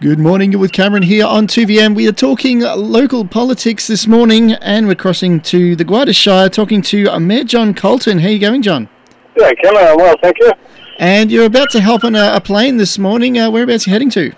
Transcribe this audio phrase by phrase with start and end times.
[0.00, 1.94] Good morning, you're with Cameron here on 2VM.
[1.94, 6.82] We are talking local politics this morning and we're crossing to the Gwydir Shire talking
[6.82, 8.18] to Mayor John Coulton.
[8.18, 8.88] How are you going, John?
[9.36, 10.50] Yeah, Cameron, I'm well, thank you.
[10.98, 13.38] And you're about to help on a, a plane this morning.
[13.38, 14.32] Uh, whereabouts are you heading to?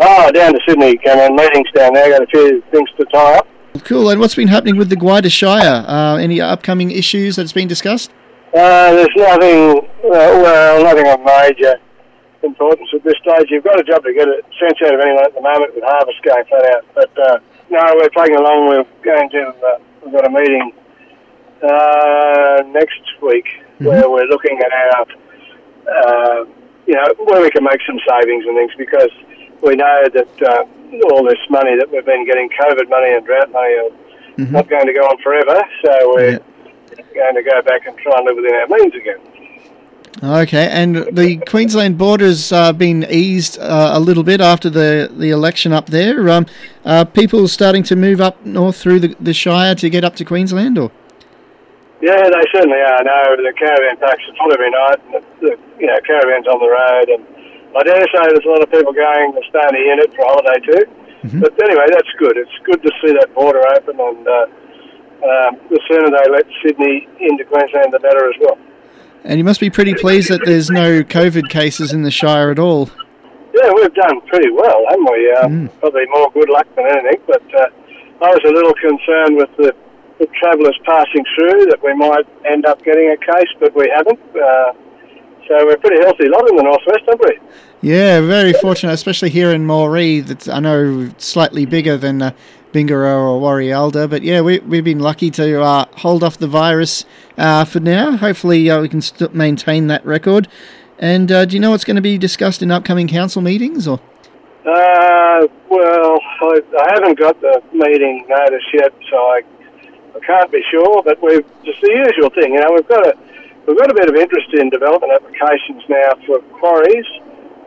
[0.00, 1.34] Oh, down to Sydney, Cameron.
[1.34, 3.48] Meetings down there, got a few things to tie up.
[3.84, 4.10] Cool.
[4.10, 5.86] And what's been happening with the Gwydir Shire?
[5.88, 8.10] Uh, any upcoming issues that's been discussed?
[8.54, 11.80] Uh, there's nothing, uh, well, nothing of major
[12.44, 13.48] importance at this stage.
[13.50, 15.84] You've got a job to get a sense out of anyone at the moment with
[15.84, 16.84] harvest going flat out.
[16.94, 17.38] But uh,
[17.70, 18.68] no, we're plugging along.
[18.68, 20.72] We're going to, uh, we've got a meeting
[21.64, 23.86] uh, next week mm-hmm.
[23.86, 25.06] where we're looking at our,
[25.88, 26.44] uh,
[26.86, 29.10] you know, where we can make some savings and things because
[29.62, 30.64] we know that uh,
[31.10, 33.90] all this money that we've been getting, COVID money and drought money, are
[34.36, 34.52] mm-hmm.
[34.52, 35.56] not going to go on forever.
[35.84, 37.04] So we're yeah.
[37.14, 39.20] going to go back and try and live within our means again.
[40.24, 45.28] Okay, and the Queensland border's uh, been eased uh, a little bit after the, the
[45.28, 46.30] election up there.
[46.30, 46.46] Um,
[46.86, 50.24] are people starting to move up north through the, the Shire to get up to
[50.24, 50.90] Queensland, or?
[52.00, 53.04] Yeah, they certainly are.
[53.04, 56.56] No, the caravan parks are full every night, and the, the you know caravans on
[56.56, 57.22] the road, and
[57.76, 60.24] I dare say there's a lot of people going to stay in the unit for
[60.24, 60.84] a holiday too.
[61.20, 61.40] Mm-hmm.
[61.40, 62.38] But anyway, that's good.
[62.38, 64.46] It's good to see that border open, and uh,
[65.20, 68.56] um, the sooner they let Sydney into Queensland, the better as well.
[69.24, 72.58] And you must be pretty pleased that there's no COVID cases in the Shire at
[72.58, 72.90] all.
[73.54, 75.32] Yeah, we've done pretty well, haven't we?
[75.32, 75.80] Uh, mm.
[75.80, 77.68] Probably more good luck than anything, but uh,
[78.20, 79.74] I was a little concerned with the,
[80.18, 84.20] the travellers passing through that we might end up getting a case, but we haven't.
[84.36, 84.72] Uh,
[85.48, 87.38] so we're pretty healthy lot in the northwest, aren't we?
[87.80, 90.26] Yeah, very fortunate, especially here in Moree.
[90.26, 92.32] That's I know slightly bigger than uh,
[92.74, 94.10] Bingara or Warialda.
[94.10, 97.04] But yeah, we, we've been lucky to uh, hold off the virus
[97.38, 98.16] uh, for now.
[98.16, 100.48] Hopefully, uh, we can st- maintain that record.
[100.98, 103.86] And uh, do you know what's going to be discussed in upcoming council meetings?
[103.86, 104.00] Or
[104.66, 109.42] uh, well, I, I, haven't got the meeting notice yet, so I,
[110.16, 111.02] I can't be sure.
[111.02, 112.54] But we've just the usual thing.
[112.54, 113.14] You know, we've got a
[113.66, 117.06] we've got a bit of interest in development applications now for quarries.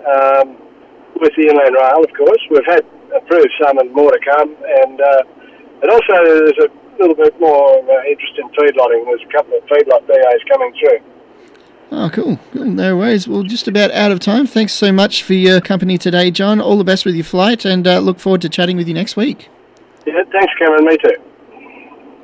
[0.08, 0.58] Um,
[1.20, 2.42] with the Inland Rail, of course.
[2.50, 2.86] We've had
[3.16, 4.56] approved some and more to come.
[4.84, 5.24] And, uh,
[5.82, 6.70] and also there's a
[7.00, 9.06] little bit more uh, interest in feedlotting.
[9.06, 11.00] There's a couple of feedlot BAs coming through.
[11.90, 12.40] Oh, cool.
[12.52, 12.66] cool.
[12.66, 13.28] No worries.
[13.28, 14.46] Well, just about out of time.
[14.46, 16.60] Thanks so much for your company today, John.
[16.60, 19.16] All the best with your flight and uh, look forward to chatting with you next
[19.16, 19.50] week.
[20.06, 20.86] Yeah, thanks, Cameron.
[20.86, 21.16] Me too.